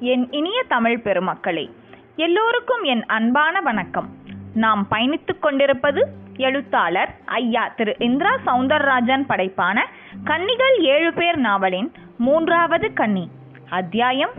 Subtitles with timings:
[0.00, 1.70] என் இனிய தமிழ் பெருமக்களே
[2.16, 4.08] எல்லோருக்கும் என் அன்பான வணக்கம்.
[4.54, 9.84] நாம் பயணித்துக் கொண்டிருப்பது எழுத்தாளர் ஐயா திரு இந்திரா சவுந்தரராஜன் படைப்பான
[10.24, 13.30] கன்னிகள் ஏழு பேர் நாவலின் மூன்றாவது கன்னி
[13.70, 14.30] அத்தியாயம்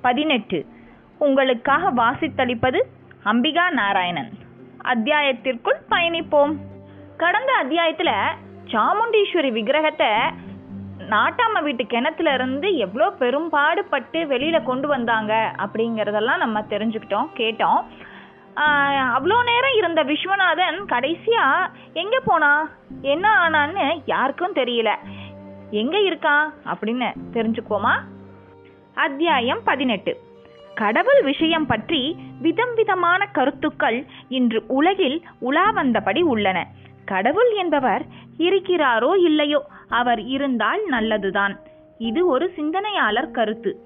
[0.00, 0.66] பதினெட்டு.
[1.18, 2.80] உங்களுக்காக வாசித்தளிப்பது
[3.24, 4.30] அம்பிகா நாராயணன்.
[4.84, 6.56] அத்தியாயத்திற்குள் பயணிப்போம்.
[7.16, 8.12] கடந்த அத்தியாயத்தில்
[8.66, 10.08] சாமுண்டீஸ்வரி விக்கிரகத்தை
[11.10, 15.32] நாட்டாம வீட்டு கிணத்துல இருந்து எவ்வளோ பெரும்பாடுபட்டு வெளியில கொண்டு வந்தாங்க
[15.64, 17.80] அப்படிங்கிறதெல்லாம் நம்ம தெரிஞ்சுக்கிட்டோம் கேட்டோம்.
[19.16, 21.44] அவ்வளோ நேரம் இருந்த விஸ்வநாதன் கடைசியா
[21.92, 22.52] எங்க போனா?
[23.02, 24.92] என்ன ஆனான்னு யாருக்கும் தெரியல.
[25.70, 27.94] எங்க இருக்கான் அப்படின்னு தெரிஞ்சுக்கோமா
[28.94, 30.14] அத்தியாயம் பதினெட்டு.
[30.74, 32.00] கடவுள் விஷயம் பற்றி
[32.40, 36.58] விதம் விதமான கருத்துக்கள் இன்று உலகில் உலா வந்தபடி உள்ளன.
[37.04, 38.04] கடவுள் என்பவர்
[38.38, 39.60] இருக்கிறாரோ இல்லையோ?
[39.88, 41.58] அவர் இருந்தால் நல்லதுதான்.
[41.98, 43.80] இது ஒரு சிந்தனையாளர் கருத்து.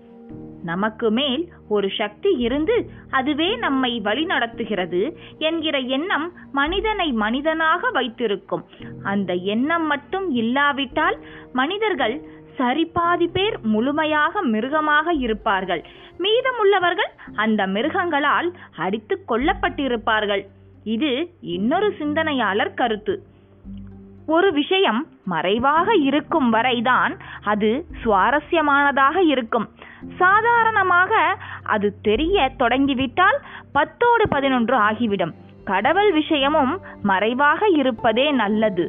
[0.65, 8.65] நமக்கு மேல் ஒரு சக்தி இருந்து அதுவே நம்மை வழிநடத்துகிறது என்கிற எண்ணம் மனிதனை மனிதனாக வைத்திருக்கும்.
[9.03, 11.19] அந்த எண்ணம் மட்டும் இல்லாவிட்டால்
[11.53, 12.21] மனிதர்கள்
[12.59, 15.85] சரிபாதி பேர் முழுமையாக மிருகமாக இருப்பார்கள்.
[16.19, 20.47] மீதமுள்ளவர்கள் அந்த மிருகங்களால் அடித்து கொல்லப்பட்டிருப்பார்கள்.
[20.85, 23.23] இது இன்னொரு சிந்தனையாளர் கருத்து.
[24.37, 27.13] ஒரு விஷயம் மறைவாக இருக்கும் வரைதான்
[27.45, 27.71] அது
[28.03, 29.67] சுவாரஸ்யமானதாக இருக்கும்.
[30.19, 33.39] சாதாரணமாக அது தெரிய தொடங்கிவிட்டால்
[33.73, 35.33] பத்தோடு பதினொன்று ஆகிவிடும்.
[35.65, 38.85] கடவுள் விஷயமும் மறைவாக இருப்பதே நல்லது.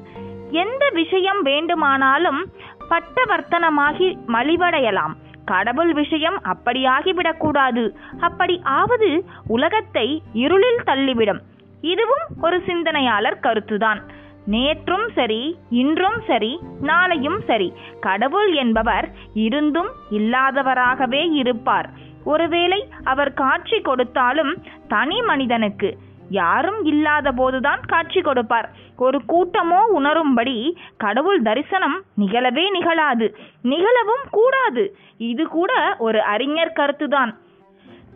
[0.52, 2.42] எந்த விஷயம் வேண்டுமானாலும்
[2.90, 5.14] பட்டவர்த்தனமாகி மலிவடையலாம்.
[5.46, 7.84] கடவுள் விஷயம் அப்படியாகிவிடக்கூடாது.
[8.20, 9.10] அப்படி ஆவது
[9.48, 11.42] உலகத்தை இருளில் தள்ளிவிடும்.
[11.82, 14.02] இதுவும் ஒரு சிந்தனையாளர் கருத்துதான்.
[14.50, 17.74] நேற்றும் சரி இன்றும் சரி நாளையும் சரி.
[18.00, 21.90] கடவுள் என்பவர் இருந்தும் இல்லாதவராகவே இருப்பார்.
[22.24, 25.98] ஒருவேளை அவர் காட்சி கொடுத்தாலும் தனி மனிதனுக்கு
[26.30, 28.72] யாரும் இல்லாத போதுதான் காட்சி கொடுப்பார்.
[28.98, 33.38] ஒரு கூட்டமோ உணரும்படி கடவுள் தரிசனம் நிகழவே நிகழாது.
[33.64, 34.98] நிகழவும் கூடாது.
[35.18, 37.36] இது கூட ஒரு அறிஞர் கருத்துதான்.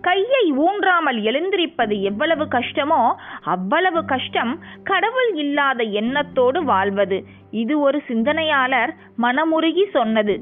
[0.02, 7.24] கையை ஊன்றாமல் எழுந்திருப்பது எவ்வளவு கஷ்டமோ அவ்வளவு கஷ்டம் கடவுள் இல்லாத எண்ணத்தோடு வாழ்வது.
[7.52, 10.42] இது ஒரு சிந்தனையாளர் மனமுருகி சொன்னது.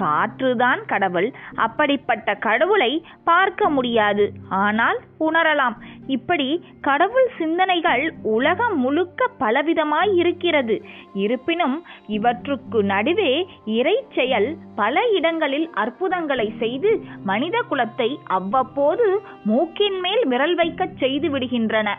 [0.00, 1.32] காற்றுதான் கடவுள்.
[1.56, 4.32] அப்படிப்பட்ட கடவுளை பார்க்க முடியாது.
[4.48, 5.76] ஆனால் உணரலாம்.
[6.06, 10.84] இப்படி கடவுள் சிந்தனைகள் உலகம் முழுக்க பலவிதமாய் இருக்கிறது.
[11.14, 20.54] இருப்பினும் இவற்றுக்கு நடுவே இறை செயல் பல இடங்களில் அற்புதங்களை செய்து மனித குலத்தை அவ்வப்போது மூக்கின் மேல் விரல்
[20.54, 21.90] வைக்கச் செய்து விடுகின்றன.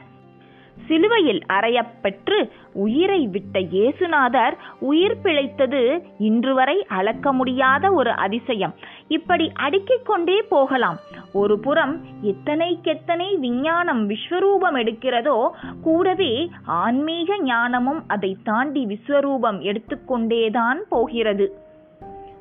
[0.88, 8.73] சிலுவையில் அறையப்பெற்று உயிரை விட்ட இயேசுநாதர் உயிர் பிழைத்தது இன்று வரை அளக்க முடியாத ஒரு அதிசயம்.
[9.07, 10.97] இப்படி அடுக்கிக் கொண்டே போகலாம்.
[11.33, 15.49] ஒரு புறம் எத்தனைக்கெத்தனை விஞ்ஞானம் விஸ்வரூபம் எடுக்கிறதோ
[15.81, 21.57] கூடவே ஆன்மீக ஞானமும் அதை தாண்டி விஸ்வரூபம் எடுத்துக்கொண்டேதான் போகிறது.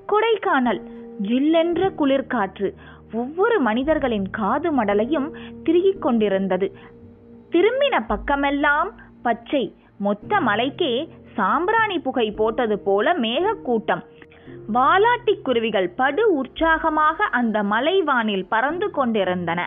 [0.09, 0.81] கொடைக்கானல்
[1.23, 2.71] ஜில்லென்ற குளிர்காற்று
[3.13, 5.31] ஒவ்வொரு மனிதர்களின் காது மடலையும்
[5.65, 7.01] திருகிக் கொண்டிருந்தது.
[7.53, 8.91] திரும்பின பக்கமெல்லாம்
[9.23, 9.65] பச்சை.
[9.99, 10.93] மொத்த மலைக்கே
[11.35, 14.03] சாம்பிராணி புகை போட்டது போல மேகக்கூட்டம்.
[14.75, 19.61] வாலாட்டி குருவிகள் படு உற்சாகமாக அந்த மலைவானில் பறந்து கொண்டிருந்தன.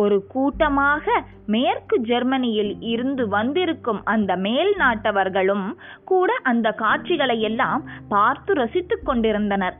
[0.00, 1.04] ஒரு கூட்டமாக
[1.46, 5.66] மேற்கு ஜெர்மனியில் இருந்து வந்திருக்கும் அந்த மேல் நாட்டவர்களும்
[6.04, 9.76] கூட அந்த காட்சிகளை எல்லாம் பார்த்து ரசித்து கொண்டிருந்தனர்.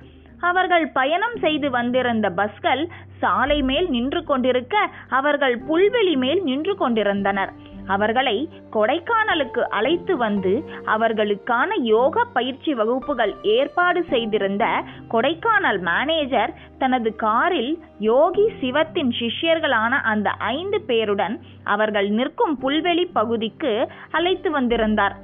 [0.51, 2.85] அவர்கள் பயணம் செய்து வந்திருந்த பஸ்கள்
[3.19, 4.77] சாலை மேல் நின்று கொண்டிருக்க
[5.09, 7.53] அவர்கள் புல்வெளி மேல் நின்று கொண்டிருந்தனர்.
[7.87, 8.35] அவர்களை
[8.73, 10.53] கொடைக்கானலுக்கு அழைத்து வந்து
[10.87, 14.65] அவர்களுக்கான யோக பயிற்சி வகுப்புகள் ஏற்பாடு செய்திருந்த
[15.11, 23.75] கொடைக்கானல் மேனேஜர் தனது காரில் யோகி சிவத்தின் சிஷ்யர்களான அந்த ஐந்து பேருடன் அவர்கள் நிற்கும் புல்வெளி பகுதிக்கு
[24.11, 25.17] அழைத்து வந்திருந்தார்.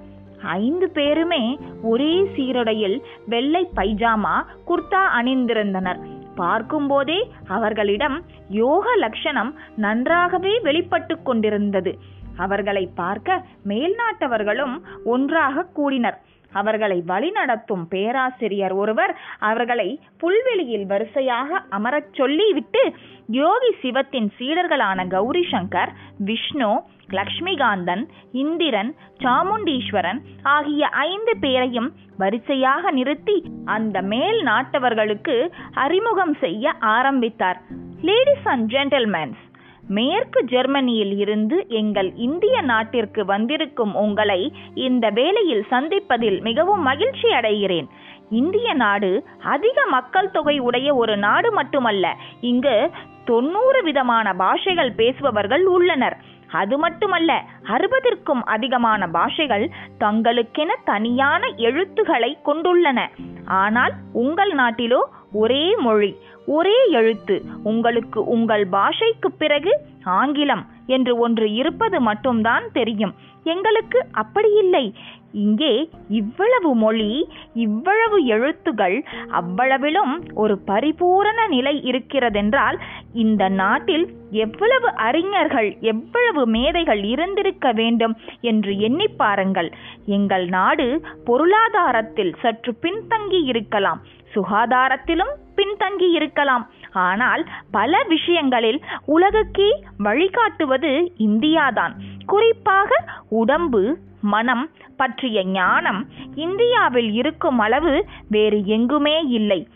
[0.43, 5.99] ஐந்து பேருமே ஒரே சீருடையில் வெள்ளை பைஜாமா குர்தா அணிந்திருந்தனர்.
[6.35, 11.99] பார்க்கும்போதே அவர்களிடம் யோக லட்சணம் நன்றாகவே வெளிப்பட்டு கொண்டிருந்தது.
[12.37, 16.23] அவர்களை பார்க்க மேல்நாட்டவர்களும் ஒன்றாக கூடினர்.
[16.53, 22.93] அவர்களை வழிநடத்தும் பேராசிரியர் ஒருவர் அவர்களை புல்வெளியில் வரிசையாக அமரச் சொல்லிவிட்டு
[23.27, 34.03] யோகி சிவத்தின் சீடர்களான கௌரி சங்கர் விஷ்ணு லக்ஷ்மிகாந்தன் இந்திரன் சாமுண்டீஸ்வரன் ஆகிய ஐந்து பேரையும் வரிசையாக நிறுத்தி அந்த
[34.03, 37.61] மேல் நாட்டவர்களுக்கு அறிமுகம் செய்ய ஆரம்பித்தார்.
[38.03, 39.47] லேடிஸ் அண்ட் ஜென்டில்மேன்ஸ்
[39.89, 47.89] மேற்கு ஜெர்மனியில் இருந்து எங்கள் இந்திய நாட்டிற்கு வந்திருக்கும் உங்களை இந்த வேளையில் சந்திப்பதில் மிகவும் மகிழ்ச்சி அடைகிறேன்.
[48.31, 52.91] இந்திய நாடு அதிக மக்கள் தொகை உடைய ஒரு நாடு மட்டுமல்ல இங்கு
[53.25, 56.17] தொண்ணூறு விதமான பாஷைகள் பேசுபவர்கள் உள்ளனர்.
[56.51, 63.01] அது மட்டுமல்ல அறுபதிற்கும் அதிகமான பாஷைகள் தங்களுக்கென தனியான எழுத்துக்களை கொண்டுள்ளன.
[63.45, 65.01] ஆனால் உங்கள் நாட்டிலோ
[65.33, 66.17] ஒரே மொழி
[66.47, 67.43] ஒரே எழுத்து.
[67.63, 73.15] உங்களுக்கு உங்கள் பாஷைக்கு பிறகு ஆங்கிலம் என்று ஒன்று இருப்பது மட்டும்தான் தெரியும்.
[73.45, 74.95] எங்களுக்கு அப்படி இல்லை.
[75.33, 82.79] இங்கே இவ்வளவு மொழி இவ்வளவு எழுத்துகள் அவ்வளவிலும் ஒரு பரிபூரண நிலை இருக்கிறதென்றால்
[83.13, 89.73] இந்த நாட்டில் எவ்வளவு அறிஞர்கள் எவ்வளவு மேதைகள் இருந்திருக்க வேண்டும் என்று எண்ணி பாருங்கள்.
[90.05, 94.03] எங்கள் நாடு பொருளாதாரத்தில் சற்று பின்தங்கி இருக்கலாம்.
[94.35, 96.67] சுகாதாரத்திலும் பின்தங்கி இருக்கலாம்.
[96.93, 101.95] ஆனால் பல விஷயங்களில் உலகுக்கே வழிகாட்டுவது இந்தியாதான்.
[102.27, 109.69] குறிப்பாக உடம்பு மனம் பற்றிய ஞானம் இந்தியாவில் இருக்கும் அளவு வேறு எங்குமே இல்லை.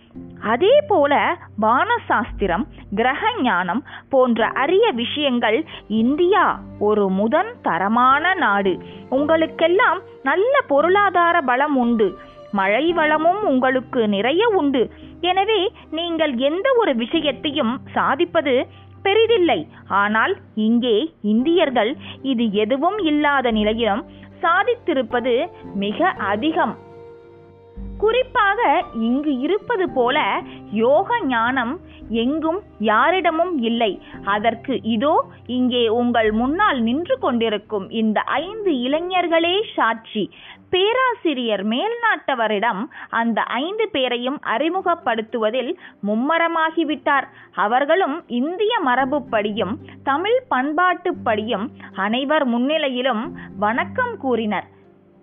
[0.42, 2.64] அதே போல வானசாஸ்திரம்
[2.94, 8.78] கிரக ஞானம் போன்ற அரிய விஷயங்கள் இந்தியா ஒரு முதன் தரமான நாடு.
[9.08, 12.18] உங்களுக்கெல்லாம் நல்ல பொருளாதார பலம் உண்டு.
[12.58, 14.82] மழை வளமும் உங்களுக்கு நிறைய உண்டு.
[15.30, 15.60] எனவே
[15.98, 18.54] நீங்கள் எந்த ஒரு விஷயத்தையும் சாதிப்பது
[19.06, 19.60] பெரிதில்லை.
[20.02, 20.34] ஆனால்
[20.66, 20.96] இங்கே
[21.32, 21.92] இந்தியர்கள்
[22.32, 24.02] இது எதுவும் இல்லாத நிலையிலும்
[24.44, 25.34] சாதித்திருப்பது
[25.82, 26.74] மிக அதிகம்.
[28.02, 28.60] குறிப்பாக
[29.08, 30.18] இங்கு இருப்பது போல
[30.82, 31.74] யோக ஞானம்
[32.22, 32.58] எங்கும்
[32.88, 33.90] யாரிடமும் இல்லை.
[34.34, 35.12] அதற்கு இதோ
[35.58, 40.24] இங்கே உங்கள் முன்னால் நின்று கொண்டிருக்கும் இந்த ஐந்து இளைஞர்களே சாட்சி.
[40.72, 42.82] பேராசிரியர் மேல்நாட்டவரிடம்
[43.20, 45.70] அந்த ஐந்து பேரையும் அறிமுகப்படுத்துவதில்
[46.08, 47.26] மும்மரமாகிவிட்டார்.
[47.54, 51.66] அவர்களும் இந்திய மரபுப்படியும் தமிழ் பண்பாட்டுப்படியும்
[51.96, 53.24] அனைவர் முன்னிலையிலும்
[53.58, 54.68] வணக்கம் கூறினர்.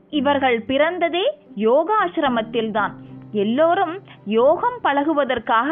[0.09, 1.25] இவர்கள் பிறந்ததே
[1.67, 2.93] யோகாசிரமத்தில்தான்.
[3.31, 5.71] எல்லோரும் யோகம் பழகுவதற்காக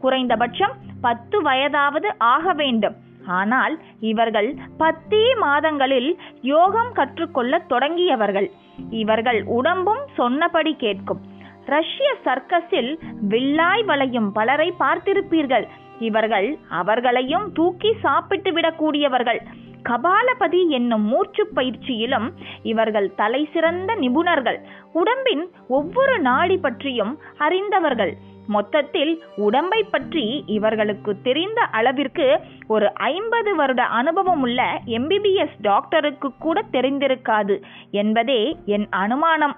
[0.00, 2.96] குறைந்தபட்சம் பத்து வயதாவது ஆக வேண்டும்.
[3.26, 6.10] ஆனால் இவர்கள் பத்தே மாதங்களில்
[6.42, 8.48] யோகம் கற்றுக்கொள்ள தொடங்கியவர்கள்.
[8.90, 11.20] இவர்கள் உடம்பும் சொன்னபடி கேட்கும்.
[11.64, 15.66] ரஷ்ய சர்க்கஸில் வில்லாய் வளையும் பலரை பார்த்திருப்பீர்கள்.
[15.98, 19.40] இவர்கள் அவர்களையும் தூக்கி சாப்பிட்டு விடக்கூடியவர்கள்.
[19.82, 22.30] கபாலபதி என்னும் மூச்சு பயிற்சியிலும்
[22.62, 24.58] இவர்கள் தலை சிறந்த நிபுணர்கள்.
[24.92, 28.16] உடம்பின் ஒவ்வொரு நாடி பற்றியும் அறிந்தவர்கள்.
[28.46, 37.62] மொத்தத்தில் உடம்பை பற்றி இவர்களுக்கு தெரிந்த அளவிற்கு ஒரு ஐம்பது வருட அனுபவம் உள்ள எம்பிபிஎஸ் டாக்டருக்கு கூட தெரிந்திருக்காது
[37.90, 39.56] என்பதே என் அனுமானம்.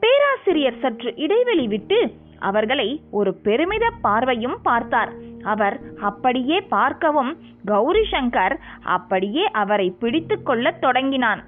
[0.00, 5.12] பேராசிரியர் சற்று இடைவெளி விட்டு அவர்களை ஒரு பெருமித பார்வையும் பார்த்தார்.
[5.42, 11.44] அவர் அப்படியே பார்க்கவும் கௌரி சங்கர் அப்படியே அவரை பிடித்து கொள்ளத் தொடங்கினான்.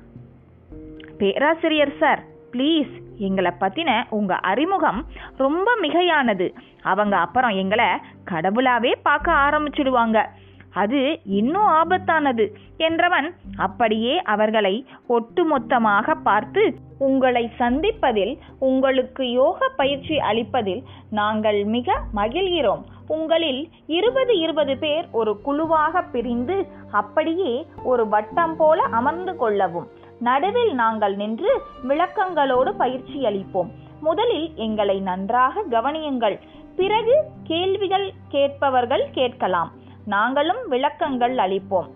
[1.19, 2.23] பேராசிரியர் சார்
[2.53, 5.05] ப்ளீஸ் எங்களை பற்றின உங்கள் அறிமுகம்
[5.37, 6.55] ரொம்ப மிகையானது.
[6.82, 7.87] அவங்க அப்புறம் எங்களை
[8.31, 10.25] கடவுளாவே பார்க்க ஆரம்பிச்சிடுவாங்க.
[10.73, 12.44] அது இன்னும் ஆபத்தானது
[12.79, 22.82] என்றவன் அப்படியே அவர்களை ஒட்டுமொத்தமாக பார்த்து உங்களை சந்திப்பதில் உங்களுக்கு யோக பயிற்சி அளிப்பதில் நாங்கள் மிக மகிழ்கிறோம்.
[23.09, 29.88] உங்களில் இருபது இருபது பேர் ஒரு குழுவாக பிரிந்து அப்படியே ஒரு வட்டம் போல அமர்ந்து கொள்ளவும்.
[30.20, 33.70] நடுவில் நாங்கள் நின்று விளக்கங்களோடு பயிற்சி அளிப்போம்.
[34.00, 36.41] முதலில் எங்களை நன்றாக கவனியுங்கள்.
[36.76, 39.73] பிறகு கேள்விகள் கேட்பவர்கள் கேட்கலாம்.
[40.04, 41.88] நாங்களும் விளக்கங்கள் அளிப்போம்.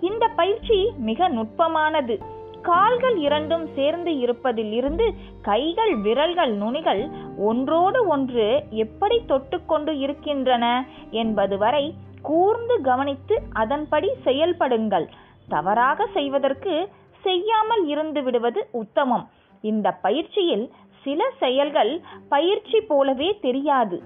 [0.00, 2.20] இந்த பயிற்சி மிக நுட்பமானது.
[2.62, 11.94] கால்கள் இரண்டும் சேர்ந்து இருப்பதில் இருந்து கைகள் விரல்கள் நுனிகள் ஒன்றோடு ஒன்று எப்படி தொட்டுக்கொண்டு இருக்கின்றன என்பது வரை
[12.22, 15.06] கூர்ந்து கவனித்து அதன்படி செயல்படுங்கள்.
[15.48, 16.88] தவறாக செய்வதற்கு
[17.22, 19.24] செய்யாமல் இருந்து விடுவது உத்தமம்.
[19.70, 20.66] இந்த பயிற்சியில்
[21.04, 21.92] சில செயல்கள்
[22.28, 23.96] பயிற்சி போலவே தெரியாது.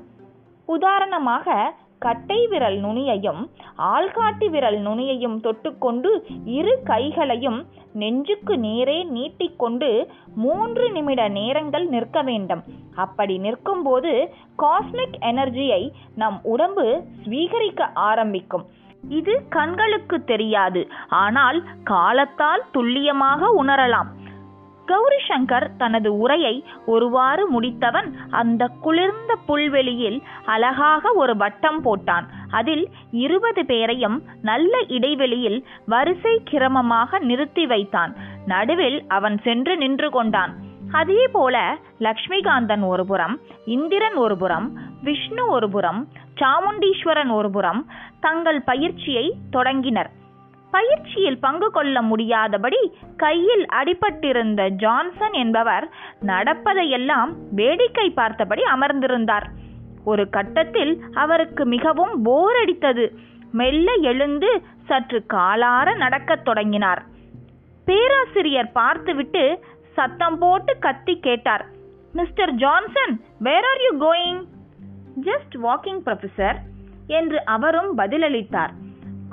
[0.69, 3.43] உதாரணமாக கட்டை விரல் நுனியையும்
[3.95, 6.11] ஆள்காட்டி விரல் நுனியையும் தொட்டுக்கொண்டு
[6.59, 7.59] இரு கைகளையும்
[7.93, 9.89] நெஞ்சுக்கு நேரே நீட்டிக்கொண்டு
[10.37, 12.63] மூன்று நிமிட நேரங்கள் நிற்க வேண்டும்.
[12.95, 14.13] அப்படி நிற்கும்போது
[14.59, 15.83] காஸ்மிக் எனர்ஜியை
[16.15, 16.87] நம் உடம்பு
[17.23, 18.67] ஸ்வீகரிக்க ஆரம்பிக்கும்.
[19.03, 20.89] இது கண்களுக்கு தெரியாது.
[21.09, 24.11] ஆனால் காலத்தால் துல்லியமாக உணரலாம்.
[24.85, 32.27] கௌரி சங்கர் தனது உரையை ஒருவாறு முடித்தவன் அந்த குளிர்ந்த புல்வெளியில் அழகாக ஒரு வட்டம் போட்டான்.
[32.51, 38.17] அதில் இருபது பேரையும் நல்ல இடைவெளியில் வரிசை கிரமமாக நிறுத்தி வைத்தான்.
[38.47, 40.55] நடுவில் அவன் சென்று நின்று கொண்டான்.
[40.93, 46.09] அதே போல லக்ஷ்மிகாந்தன் ஒருபுறம் இந்திரன் ஒருபுறம் விஷ்ணு ஒருபுறம்
[46.41, 47.87] சாமுண்டீஸ்வரன் ஒருபுறம்
[48.21, 50.11] தங்கள் பயிற்சியை தொடங்கினர்.
[50.71, 55.89] பயிற்சியில் பங்கு கொள்ள முடியாதபடி கையில் அடிபட்டிருந்த ஜான்சன் என்பவர்
[56.21, 59.47] நடப்பதையெல்லாம் வேடிக்கை பார்த்தபடி அமர்ந்திருந்தார்.
[60.05, 63.17] ஒரு கட்டத்தில் அவருக்கு மிகவும் போர் அடித்தது.
[63.53, 67.03] மெல்ல எழுந்து சற்று காலார நடக்கத் தொடங்கினார்.
[67.85, 69.65] பேராசிரியர் பார்த்துவிட்டு
[69.95, 71.67] சத்தம் போட்டு கத்தி கேட்டார்.
[72.13, 74.43] Mister Johnson where are you going
[75.25, 76.57] just walking professor
[77.07, 78.71] என்று அவரும் பதிலளித்தார்.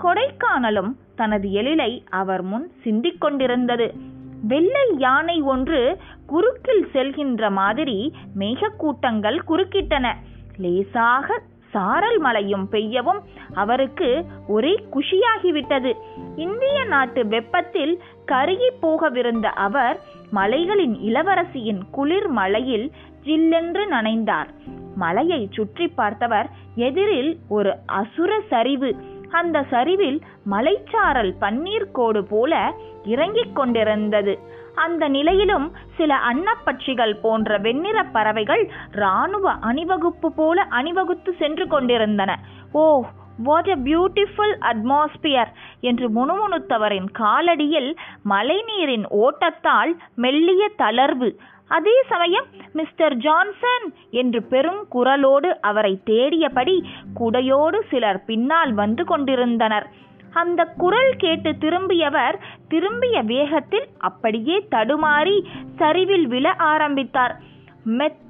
[0.03, 3.93] கொடைக்கானலும் தனது எழிலை அவர் முன் சிந்திக் கொண்டிருந்தது.
[4.41, 10.13] வெள்ளை யானை ஒன்று குறுக்கில் செல்கின்ற மாதிரி மேகக்கூட்டங்கள் குறுக்கிட்டன.
[10.57, 13.19] லேசாக சாரல் மழையும் பெய்யவும்
[13.53, 15.93] அவருக்கு ஒரே குஷியாகிவிட்டது.
[16.35, 19.99] இந்திய நாட்டு வெப்பத்தில் கருகி போகவிருந்த அவர்
[20.31, 22.91] மலைகளின் இளவரசியின் குளிர் மலையில்
[23.23, 24.47] ஜில்லென்று நனைந்தார்.
[24.95, 28.95] மலையை சுற்றி பார்த்தவர் எதிரில் ஒரு அசுர சரிவு.
[29.29, 30.21] அந்த சரிவில்
[30.51, 32.73] மலைச்சாரல் பன்னீர் கோடு போல
[33.03, 34.39] இறங்கிக் கொண்டிருந்தது.
[34.75, 42.39] அந்த நிலையிலும் சில அன்னப்பட்சிகள் போன்ற வெண்ணிற பறவைகள் இராணுவ அணிவகுப்பு போல அணிவகுத்து சென்று கொண்டிருந்தன.
[42.71, 43.05] Oh
[43.37, 47.91] what a beautiful atmosphere என்று முணுமுணுத்தவரின் காலடியில்
[48.29, 51.29] மழைநீரின் ஓட்டத்தால் மெல்லிய தளர்வு.
[51.67, 56.75] அதே சமயம் மிஸ்டர் ஜான்சன் என்று பெரும் குரலோடு அவரை தேடியபடி
[57.19, 59.87] குடையோடு சிலர் பின்னால் வந்து கொண்டிருந்தனர்.
[60.31, 62.37] அந்த குரல் கேட்டு திரும்பியவர்
[62.67, 65.37] திரும்பிய வேகத்தில் அப்படியே தடுமாறி
[65.75, 67.35] சரிவில் விழ ஆரம்பித்தார்.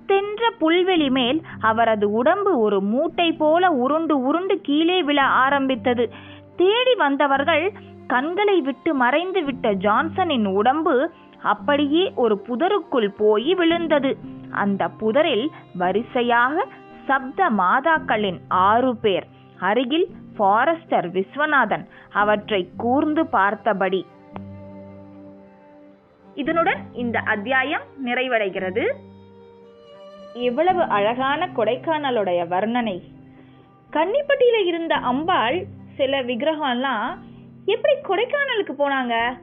[0.03, 6.05] சத்தென்ற புல்வெளி மேல் அவரது உடம்பு ஒரு மூட்டை போல உருண்டு உருண்டு கீழே விழ ஆரம்பித்தது.
[6.55, 7.71] தேடி வந்தவர்கள்
[8.07, 10.95] கண்களை விட்டு மறைந்து விட்ட ஜான்சனின் உடம்பு
[11.43, 14.17] அப்படியே ஒரு புதருக்குள் போய் விழுந்தது.
[14.51, 16.65] அந்த புதரில் வரிசையாக
[17.05, 19.27] சப்த மாதாக்களின் ஆறு பேர்
[19.59, 20.07] அருகில்
[20.37, 24.05] ஃபாரஸ்டர் விஸ்வநாதன் அவற்றை கூர்ந்து பார்த்தபடி.
[26.35, 28.85] இதனுடன் இந்த அத்தியாயம் நிறைவடைகிறது.
[30.33, 33.01] எவ்வளவு அழகான கொடைக்கானலுடைய வர்ணனை.
[33.91, 37.17] கன்னிப்பட்டியில இருந்த அம்பாள் சில விக்கிரகம்லாம்
[37.65, 39.37] எப்படி கொடைக்கானலுக்கு போனாங்க?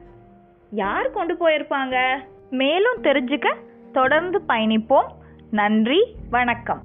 [0.69, 2.17] யார் கொண்டு போயிருப்பாங்க?
[2.49, 3.55] மேலும் தெரிஞ்சுக்க
[3.91, 5.07] தொடர்ந்து பயணிப்போம்.
[5.51, 6.81] நன்றி வணக்கம்.